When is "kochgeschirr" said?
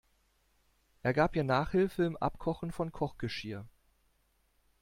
2.91-3.67